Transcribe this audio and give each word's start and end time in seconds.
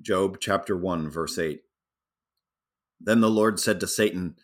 Job 0.00 0.38
chapter 0.40 0.76
1, 0.76 1.08
verse 1.10 1.38
8. 1.38 1.62
Then 3.00 3.20
the 3.20 3.30
Lord 3.30 3.60
said 3.60 3.80
to 3.80 3.86
Satan, 3.86 4.36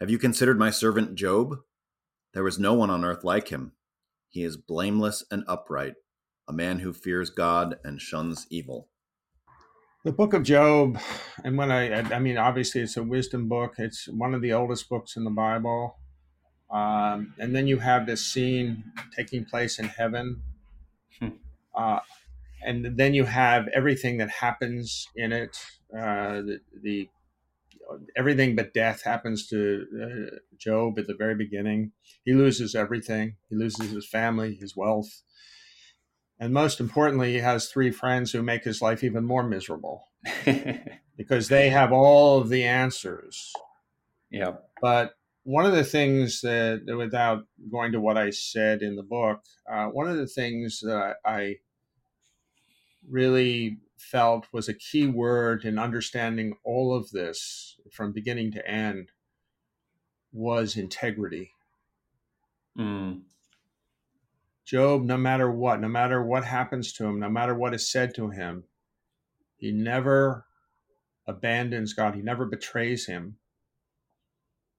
Have 0.00 0.10
you 0.10 0.18
considered 0.18 0.58
my 0.58 0.70
servant 0.70 1.14
Job? 1.14 1.56
There 2.34 2.46
is 2.46 2.58
no 2.58 2.74
one 2.74 2.90
on 2.90 3.04
earth 3.04 3.24
like 3.24 3.48
him. 3.48 3.72
He 4.28 4.42
is 4.42 4.56
blameless 4.56 5.24
and 5.30 5.44
upright, 5.46 5.94
a 6.48 6.52
man 6.52 6.78
who 6.78 6.92
fears 6.92 7.30
God 7.30 7.78
and 7.84 8.00
shuns 8.00 8.46
evil. 8.50 8.88
The 10.04 10.12
book 10.12 10.32
of 10.32 10.42
Job, 10.42 10.98
and 11.44 11.56
when 11.56 11.70
I, 11.70 12.00
I 12.00 12.18
mean, 12.18 12.36
obviously 12.36 12.80
it's 12.80 12.96
a 12.96 13.02
wisdom 13.02 13.48
book. 13.48 13.74
It's 13.78 14.08
one 14.08 14.34
of 14.34 14.42
the 14.42 14.52
oldest 14.52 14.88
books 14.88 15.16
in 15.16 15.24
the 15.24 15.30
Bible. 15.30 15.96
Um, 16.72 17.34
and 17.38 17.54
then 17.54 17.66
you 17.66 17.78
have 17.78 18.06
this 18.06 18.24
scene 18.24 18.84
taking 19.14 19.44
place 19.44 19.78
in 19.78 19.84
heaven. 19.84 20.42
Hmm. 21.20 21.28
Uh, 21.74 22.00
and 22.64 22.96
then 22.96 23.14
you 23.14 23.24
have 23.24 23.68
everything 23.74 24.18
that 24.18 24.30
happens 24.30 25.08
in 25.16 25.32
it. 25.32 25.56
Uh, 25.94 26.40
the, 26.42 26.60
the, 26.82 27.08
everything 28.16 28.56
but 28.56 28.72
death 28.72 29.02
happens 29.02 29.46
to 29.48 29.86
uh, 30.02 30.36
Job 30.56 30.98
at 30.98 31.06
the 31.06 31.14
very 31.14 31.34
beginning. 31.34 31.92
He 32.24 32.32
loses 32.32 32.74
everything. 32.74 33.36
He 33.50 33.56
loses 33.56 33.90
his 33.90 34.08
family, 34.08 34.54
his 34.54 34.76
wealth, 34.76 35.22
and 36.42 36.52
most 36.52 36.80
importantly, 36.80 37.34
he 37.34 37.38
has 37.38 37.68
three 37.68 37.92
friends 37.92 38.32
who 38.32 38.42
make 38.42 38.64
his 38.64 38.82
life 38.82 39.04
even 39.04 39.24
more 39.24 39.44
miserable 39.44 40.08
because 41.16 41.48
they 41.48 41.70
have 41.70 41.92
all 41.92 42.40
of 42.40 42.48
the 42.48 42.64
answers. 42.64 43.52
Yeah. 44.28 44.54
But 44.80 45.12
one 45.44 45.66
of 45.66 45.72
the 45.72 45.84
things 45.84 46.40
that, 46.40 46.82
without 46.96 47.44
going 47.70 47.92
to 47.92 48.00
what 48.00 48.18
I 48.18 48.30
said 48.30 48.82
in 48.82 48.96
the 48.96 49.04
book, 49.04 49.44
uh, 49.72 49.86
one 49.86 50.08
of 50.08 50.16
the 50.16 50.26
things 50.26 50.80
that 50.80 51.18
I 51.24 51.58
really 53.08 53.78
felt 53.96 54.46
was 54.52 54.68
a 54.68 54.74
key 54.74 55.06
word 55.06 55.64
in 55.64 55.78
understanding 55.78 56.54
all 56.64 56.94
of 56.94 57.10
this 57.10 57.76
from 57.90 58.12
beginning 58.12 58.52
to 58.52 58.66
end 58.68 59.10
was 60.32 60.76
integrity. 60.76 61.52
Mm. 62.78 63.22
Job, 64.64 65.02
no 65.02 65.16
matter 65.16 65.50
what, 65.50 65.80
no 65.80 65.88
matter 65.88 66.22
what 66.22 66.44
happens 66.44 66.92
to 66.94 67.04
him, 67.04 67.20
no 67.20 67.28
matter 67.28 67.54
what 67.54 67.74
is 67.74 67.90
said 67.90 68.14
to 68.14 68.30
him, 68.30 68.64
he 69.56 69.70
never 69.70 70.46
abandons 71.26 71.92
God. 71.92 72.14
He 72.14 72.22
never 72.22 72.46
betrays 72.46 73.06
him. 73.06 73.36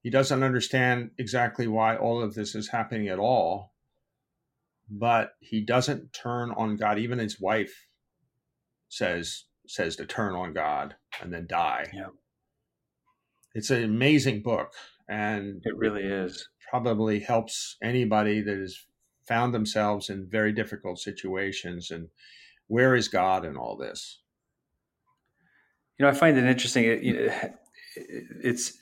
He 0.01 0.09
doesn't 0.09 0.43
understand 0.43 1.11
exactly 1.17 1.67
why 1.67 1.95
all 1.95 2.21
of 2.21 2.33
this 2.33 2.55
is 2.55 2.69
happening 2.69 3.07
at 3.07 3.19
all, 3.19 3.73
but 4.89 5.35
he 5.39 5.61
doesn't 5.61 6.11
turn 6.11 6.51
on 6.51 6.75
God. 6.75 6.99
Even 6.99 7.19
his 7.19 7.39
wife 7.39 7.87
says 8.93 9.45
says 9.67 9.95
to 9.95 10.05
turn 10.05 10.35
on 10.35 10.53
God 10.53 10.95
and 11.21 11.33
then 11.33 11.47
die. 11.47 11.89
Yeah. 11.93 12.07
It's 13.55 13.69
an 13.69 13.83
amazing 13.83 14.41
book 14.41 14.73
and 15.07 15.61
it 15.63 15.77
really 15.77 16.03
is. 16.03 16.49
Probably 16.69 17.19
helps 17.19 17.77
anybody 17.81 18.41
that 18.41 18.57
has 18.57 18.77
found 19.27 19.53
themselves 19.53 20.09
in 20.09 20.27
very 20.29 20.51
difficult 20.51 20.99
situations 20.99 21.91
and 21.91 22.09
where 22.67 22.95
is 22.95 23.07
God 23.07 23.45
in 23.45 23.55
all 23.55 23.77
this? 23.77 24.19
You 25.97 26.05
know, 26.05 26.09
I 26.09 26.13
find 26.13 26.37
it 26.37 26.43
interesting. 26.43 26.85
It, 26.85 27.03
it, 27.03 27.53
it's 28.43 28.73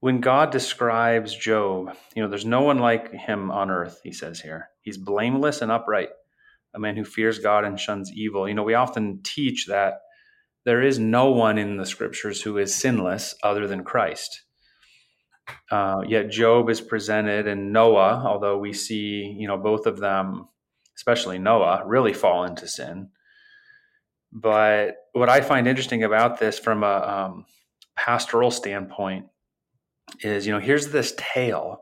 when 0.00 0.20
God 0.20 0.52
describes 0.52 1.34
Job, 1.34 1.96
you 2.14 2.22
know, 2.22 2.28
there's 2.28 2.46
no 2.46 2.62
one 2.62 2.78
like 2.78 3.12
him 3.12 3.50
on 3.50 3.70
earth, 3.70 4.00
he 4.04 4.12
says 4.12 4.40
here. 4.40 4.68
He's 4.82 4.98
blameless 4.98 5.62
and 5.62 5.72
upright, 5.72 6.10
a 6.74 6.80
man 6.80 6.96
who 6.96 7.04
fears 7.04 7.38
God 7.38 7.64
and 7.64 7.78
shuns 7.78 8.10
evil. 8.12 8.48
You 8.48 8.54
know, 8.54 8.62
we 8.62 8.74
often 8.74 9.20
teach 9.22 9.66
that 9.66 10.00
there 10.64 10.82
is 10.82 10.98
no 10.98 11.30
one 11.30 11.58
in 11.58 11.76
the 11.76 11.86
scriptures 11.86 12.42
who 12.42 12.58
is 12.58 12.74
sinless 12.74 13.34
other 13.42 13.66
than 13.66 13.84
Christ. 13.84 14.42
Uh, 15.70 16.02
yet 16.06 16.30
Job 16.30 16.70
is 16.70 16.80
presented 16.80 17.46
and 17.46 17.72
Noah, 17.72 18.22
although 18.26 18.58
we 18.58 18.72
see, 18.72 19.36
you 19.38 19.46
know, 19.46 19.58
both 19.58 19.86
of 19.86 19.98
them, 19.98 20.48
especially 20.96 21.38
Noah, 21.38 21.82
really 21.84 22.14
fall 22.14 22.44
into 22.44 22.66
sin. 22.66 23.10
But 24.32 24.96
what 25.12 25.28
I 25.28 25.42
find 25.42 25.68
interesting 25.68 26.02
about 26.02 26.40
this 26.40 26.58
from 26.58 26.82
a 26.82 26.86
um, 26.86 27.46
pastoral 27.96 28.50
standpoint 28.50 29.26
is 30.20 30.46
you 30.46 30.52
know 30.52 30.60
here's 30.60 30.88
this 30.88 31.14
tale 31.16 31.80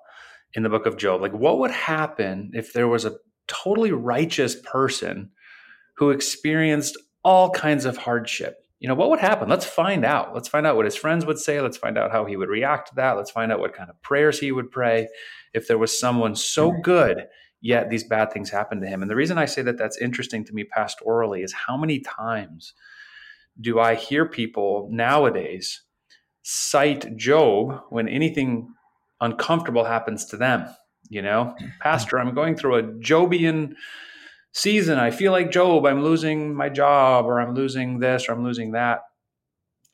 in 0.54 0.62
the 0.62 0.68
book 0.68 0.86
of 0.86 0.96
job 0.96 1.20
like 1.20 1.32
what 1.32 1.58
would 1.58 1.70
happen 1.70 2.50
if 2.54 2.72
there 2.72 2.88
was 2.88 3.04
a 3.04 3.16
totally 3.48 3.92
righteous 3.92 4.56
person 4.56 5.30
who 5.96 6.10
experienced 6.10 6.96
all 7.24 7.50
kinds 7.50 7.84
of 7.84 7.96
hardship. 7.96 8.58
You 8.80 8.88
know 8.88 8.94
what 8.94 9.10
would 9.10 9.20
happen? 9.20 9.48
Let's 9.48 9.64
find 9.64 10.04
out. 10.04 10.34
Let's 10.34 10.48
find 10.48 10.66
out 10.66 10.76
what 10.76 10.86
his 10.86 10.96
friends 10.96 11.24
would 11.24 11.38
say. 11.38 11.60
Let's 11.60 11.76
find 11.76 11.96
out 11.96 12.10
how 12.10 12.24
he 12.24 12.36
would 12.36 12.48
react 12.48 12.88
to 12.88 12.94
that. 12.96 13.12
Let's 13.12 13.30
find 13.30 13.52
out 13.52 13.60
what 13.60 13.74
kind 13.74 13.88
of 13.88 14.00
prayers 14.02 14.40
he 14.40 14.50
would 14.50 14.70
pray. 14.70 15.08
If 15.54 15.68
there 15.68 15.78
was 15.78 15.98
someone 15.98 16.34
so 16.34 16.70
mm-hmm. 16.70 16.80
good 16.82 17.26
yet 17.64 17.88
these 17.90 18.02
bad 18.02 18.32
things 18.32 18.50
happened 18.50 18.82
to 18.82 18.88
him. 18.88 19.02
And 19.02 19.10
the 19.10 19.14
reason 19.14 19.38
i 19.38 19.44
say 19.44 19.62
that 19.62 19.78
that's 19.78 19.96
interesting 19.96 20.44
to 20.46 20.52
me 20.52 20.64
pastorally 20.64 21.44
is 21.44 21.52
how 21.52 21.76
many 21.76 22.00
times 22.00 22.74
do 23.60 23.78
i 23.78 23.94
hear 23.94 24.26
people 24.26 24.88
nowadays 24.90 25.82
cite 26.42 27.16
Job 27.16 27.80
when 27.90 28.08
anything 28.08 28.74
uncomfortable 29.20 29.84
happens 29.84 30.24
to 30.26 30.36
them. 30.36 30.66
You 31.08 31.22
know, 31.22 31.54
Pastor, 31.80 32.18
I'm 32.18 32.34
going 32.34 32.56
through 32.56 32.76
a 32.76 32.82
Jobian 32.82 33.74
season. 34.52 34.98
I 34.98 35.10
feel 35.10 35.32
like 35.32 35.50
Job. 35.50 35.86
I'm 35.86 36.02
losing 36.02 36.54
my 36.54 36.68
job, 36.68 37.26
or 37.26 37.40
I'm 37.40 37.54
losing 37.54 37.98
this, 37.98 38.28
or 38.28 38.32
I'm 38.32 38.44
losing 38.44 38.72
that. 38.72 39.00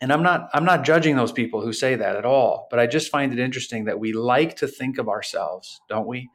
And 0.01 0.13
I'm 0.13 0.23
not 0.23 0.49
I'm 0.53 0.65
not 0.65 0.85
judging 0.85 1.17
those 1.17 1.33
people 1.33 1.61
who 1.61 1.73
say 1.73 1.97
that 1.97 2.17
at 2.17 2.25
all, 2.25 2.69
but 2.71 2.79
I 2.79 2.87
just 2.87 3.11
find 3.11 3.33
it 3.33 3.39
interesting 3.39 3.87
that 3.87 3.99
we 3.99 4.13
like 4.13 4.57
to 4.57 4.69
think 4.69 4.99
of 4.99 5.09
ourselves, 5.09 5.81
don't 5.89 6.07
we? 6.07 6.31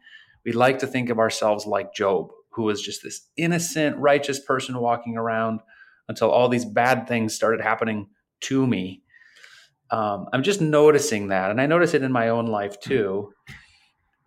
We 0.46 0.52
like 0.52 0.80
to 0.80 0.88
think 0.88 1.10
of 1.10 1.20
ourselves 1.20 1.66
like 1.66 1.94
Job, 1.94 2.32
who 2.50 2.64
was 2.64 2.82
just 2.82 3.04
this 3.04 3.30
innocent, 3.38 3.98
righteous 3.98 4.40
person 4.40 4.78
walking 4.80 5.16
around 5.18 5.62
until 6.10 6.30
all 6.30 6.50
these 6.50 6.66
bad 6.66 7.08
things 7.08 7.34
started 7.34 7.62
happening 7.62 8.10
to 8.42 8.68
me 8.68 9.04
um, 9.94 10.28
I'm 10.34 10.42
just 10.42 10.60
noticing 10.60 11.28
that, 11.28 11.52
and 11.52 11.62
I 11.62 11.68
notice 11.68 11.94
it 11.94 12.02
in 12.02 12.12
my 12.12 12.30
own 12.30 12.48
life 12.48 12.80
too. 12.80 13.34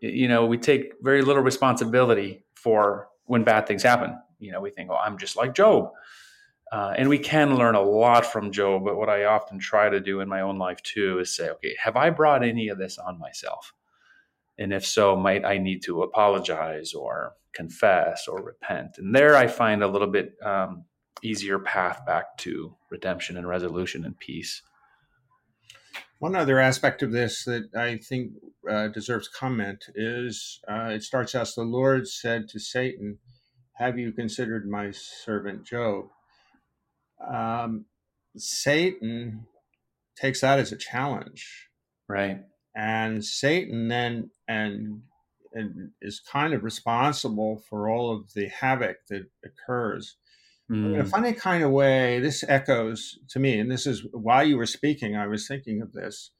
You 0.00 0.28
know, 0.28 0.46
we 0.46 0.58
take 0.58 0.94
very 1.00 1.22
little 1.22 1.42
responsibility 1.42 2.44
for 2.54 3.08
when 3.24 3.44
bad 3.44 3.66
things 3.66 3.82
happen. 3.82 4.18
You 4.38 4.52
know, 4.52 4.60
we 4.60 4.70
think, 4.70 4.90
"Oh, 4.90 4.96
I'm 4.96 5.18
just 5.18 5.36
like 5.36 5.54
Job," 5.54 5.90
uh, 6.72 6.94
and 6.96 7.08
we 7.08 7.18
can 7.18 7.56
learn 7.56 7.74
a 7.74 7.80
lot 7.80 8.26
from 8.26 8.52
Job. 8.52 8.84
But 8.84 8.96
what 8.96 9.08
I 9.08 9.24
often 9.24 9.58
try 9.58 9.88
to 9.88 10.00
do 10.00 10.20
in 10.20 10.28
my 10.28 10.42
own 10.42 10.58
life 10.58 10.82
too 10.82 11.18
is 11.20 11.34
say, 11.34 11.48
"Okay, 11.50 11.76
have 11.82 11.96
I 11.96 12.10
brought 12.10 12.44
any 12.44 12.68
of 12.68 12.78
this 12.78 12.98
on 12.98 13.18
myself?" 13.18 13.72
And 14.58 14.72
if 14.72 14.86
so, 14.86 15.16
might 15.16 15.44
I 15.44 15.58
need 15.58 15.82
to 15.84 16.02
apologize 16.02 16.94
or 16.94 17.34
confess 17.52 18.26
or 18.28 18.42
repent? 18.42 18.98
And 18.98 19.14
there, 19.14 19.36
I 19.36 19.46
find 19.46 19.82
a 19.82 19.88
little 19.88 20.08
bit 20.08 20.34
um, 20.42 20.84
easier 21.22 21.58
path 21.58 22.04
back 22.06 22.36
to 22.38 22.74
redemption 22.90 23.36
and 23.36 23.48
resolution 23.48 24.04
and 24.04 24.18
peace. 24.18 24.62
One 26.18 26.34
other 26.34 26.58
aspect 26.58 27.02
of 27.02 27.12
this 27.12 27.44
that 27.44 27.74
I 27.74 27.98
think 27.98 28.32
uh, 28.68 28.88
deserves 28.88 29.28
comment 29.28 29.84
is 29.94 30.60
uh, 30.66 30.90
it 30.92 31.02
starts 31.02 31.34
as 31.34 31.54
the 31.54 31.62
Lord 31.62 32.08
said 32.08 32.48
to 32.48 32.58
Satan, 32.58 33.18
Have 33.74 33.98
you 33.98 34.12
considered 34.12 34.68
my 34.68 34.92
servant 34.92 35.64
Job? 35.64 36.06
Um, 37.26 37.84
Satan 38.36 39.46
takes 40.18 40.40
that 40.40 40.58
as 40.58 40.72
a 40.72 40.76
challenge. 40.76 41.68
Right. 42.08 42.40
And 42.74 43.24
Satan 43.24 43.88
then 43.88 44.30
and, 44.48 45.02
and 45.52 45.90
is 46.00 46.20
kind 46.20 46.54
of 46.54 46.64
responsible 46.64 47.62
for 47.68 47.90
all 47.90 48.14
of 48.14 48.32
the 48.34 48.48
havoc 48.48 48.98
that 49.10 49.26
occurs. 49.44 50.16
Mm. 50.70 50.94
In 50.94 51.00
a 51.00 51.04
mm. 51.04 51.08
funny 51.08 51.32
kind 51.32 51.62
of 51.62 51.70
way, 51.70 52.18
this 52.20 52.44
echoes 52.48 53.18
to 53.28 53.38
me, 53.38 53.58
and 53.58 53.70
this 53.70 53.86
is 53.86 54.04
while 54.12 54.44
you 54.44 54.56
were 54.56 54.66
speaking, 54.66 55.16
I 55.16 55.26
was 55.26 55.46
thinking 55.46 55.80
of 55.80 55.92
this. 55.92 56.30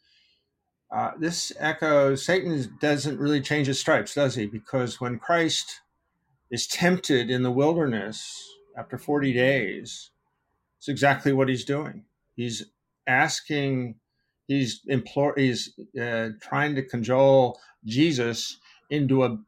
Uh, 0.95 1.13
this 1.19 1.53
echoes 1.59 2.25
Satan 2.25 2.79
doesn't 2.81 3.19
really 3.19 3.41
change 3.41 3.67
his 3.67 3.81
stripes, 3.81 4.15
does 4.15 4.35
he? 4.35 4.47
Because 4.47 5.01
when 5.01 5.19
Christ 5.19 5.81
is 6.51 6.67
tempted 6.67 7.29
in 7.31 7.43
the 7.43 7.51
wilderness 7.51 8.41
after 8.77 8.97
40 8.97 9.33
days, 9.33 10.11
it's 10.79 10.89
exactly 10.89 11.33
what 11.33 11.49
he's 11.49 11.65
doing. 11.65 12.05
He's 12.37 12.67
asking, 13.07 13.97
he's 14.47 14.81
implore, 14.87 15.35
he's 15.37 15.75
uh, 16.01 16.31
trying 16.41 16.77
to 16.77 16.83
cajole 16.83 17.59
Jesus 17.85 18.59
into 18.91 19.25
a 19.25 19.39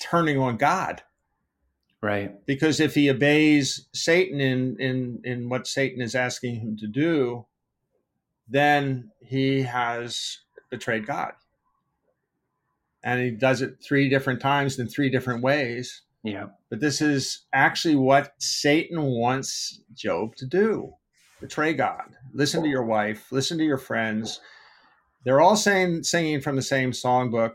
turning 0.00 0.38
on 0.38 0.56
God 0.56 1.02
Right. 2.00 2.44
Because 2.46 2.78
if 2.80 2.94
he 2.94 3.10
obeys 3.10 3.88
Satan 3.92 4.40
in, 4.40 4.76
in, 4.80 5.20
in 5.24 5.48
what 5.48 5.66
Satan 5.66 6.00
is 6.00 6.14
asking 6.14 6.60
him 6.60 6.76
to 6.78 6.86
do, 6.86 7.46
then 8.48 9.10
he 9.20 9.62
has 9.62 10.38
betrayed 10.70 11.06
God. 11.06 11.32
And 13.02 13.20
he 13.20 13.30
does 13.30 13.62
it 13.62 13.78
three 13.82 14.08
different 14.08 14.40
times 14.40 14.78
in 14.78 14.88
three 14.88 15.10
different 15.10 15.42
ways. 15.42 16.02
Yeah. 16.22 16.46
But 16.70 16.80
this 16.80 17.00
is 17.00 17.46
actually 17.52 17.96
what 17.96 18.32
Satan 18.38 19.02
wants 19.02 19.80
Job 19.94 20.34
to 20.36 20.46
do. 20.46 20.92
betray 21.40 21.72
God. 21.74 22.16
Listen 22.32 22.62
to 22.62 22.68
your 22.68 22.84
wife. 22.84 23.30
Listen 23.30 23.58
to 23.58 23.64
your 23.64 23.78
friends. 23.78 24.40
They're 25.24 25.40
all 25.40 25.56
saying, 25.56 26.04
singing 26.04 26.40
from 26.40 26.56
the 26.56 26.62
same 26.62 26.92
songbook. 26.92 27.54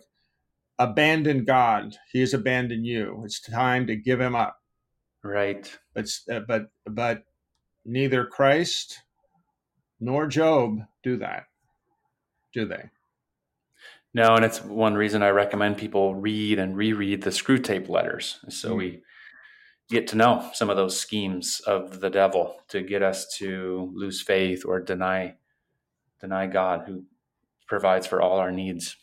Abandon 0.80 1.46
God. 1.46 1.96
He 2.12 2.20
has 2.20 2.34
abandoned 2.34 2.86
you. 2.86 3.22
It's 3.26 3.40
time 3.40 3.88
to 3.88 3.96
give 3.96 4.20
him 4.20 4.36
up. 4.36 4.60
Right. 5.24 5.72
But 5.94 6.08
uh, 6.32 6.42
but 6.42 6.68
but 6.86 7.24
neither 7.86 8.26
Christ 8.26 9.00
nor 10.00 10.28
Job 10.28 10.80
do 11.02 11.18
that, 11.18 11.46
do 12.54 12.66
they? 12.66 12.90
No, 14.14 14.36
and 14.36 14.46
it's 14.46 14.64
one 14.64 14.94
reason 14.94 15.24
I 15.24 15.30
recommend 15.30 15.78
people 15.78 16.14
read 16.14 16.60
and 16.60 16.78
reread 16.78 17.24
the 17.24 17.32
Screwtape 17.32 17.90
letters, 17.90 18.40
so 18.50 18.72
mm. 18.72 18.78
we 18.78 19.04
get 19.90 20.08
to 20.08 20.16
know 20.16 20.50
some 20.54 20.70
of 20.70 20.78
those 20.78 21.00
schemes 21.00 21.62
of 21.66 22.00
the 22.00 22.10
devil 22.10 22.58
to 22.70 22.82
get 22.82 23.02
us 23.02 23.36
to 23.38 23.92
lose 23.96 24.22
faith 24.22 24.64
or 24.66 24.80
deny 24.80 25.36
deny 26.22 26.48
God 26.48 26.84
who 26.86 27.04
provides 27.68 28.08
for 28.08 28.22
all 28.22 28.38
our 28.38 28.52
needs. 28.52 28.96